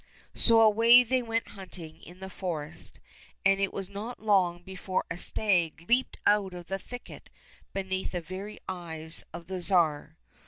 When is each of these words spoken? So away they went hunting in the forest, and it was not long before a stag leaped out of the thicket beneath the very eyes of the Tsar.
So 0.33 0.61
away 0.61 1.03
they 1.03 1.21
went 1.21 1.49
hunting 1.49 2.01
in 2.01 2.21
the 2.21 2.29
forest, 2.31 2.99
and 3.45 3.59
it 3.59 3.71
was 3.71 3.87
not 3.87 4.19
long 4.19 4.63
before 4.63 5.05
a 5.11 5.19
stag 5.19 5.85
leaped 5.87 6.17
out 6.25 6.55
of 6.55 6.65
the 6.69 6.79
thicket 6.79 7.29
beneath 7.71 8.13
the 8.13 8.21
very 8.21 8.59
eyes 8.67 9.23
of 9.31 9.45
the 9.45 9.61
Tsar. 9.61 10.17